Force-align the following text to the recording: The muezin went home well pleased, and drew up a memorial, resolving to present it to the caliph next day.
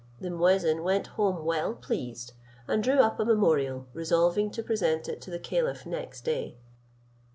The 0.19 0.31
muezin 0.31 0.81
went 0.81 1.05
home 1.13 1.45
well 1.45 1.75
pleased, 1.75 2.33
and 2.67 2.83
drew 2.83 3.01
up 3.01 3.19
a 3.19 3.25
memorial, 3.25 3.85
resolving 3.93 4.49
to 4.49 4.63
present 4.63 5.07
it 5.07 5.21
to 5.21 5.29
the 5.29 5.37
caliph 5.37 5.85
next 5.85 6.21
day. 6.21 6.57